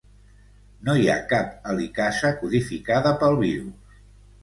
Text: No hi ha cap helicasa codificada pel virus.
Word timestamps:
No 0.87 0.95
hi 1.01 1.05
ha 1.11 1.17
cap 1.35 1.53
helicasa 1.73 2.35
codificada 2.43 3.17
pel 3.23 3.43
virus. 3.47 3.97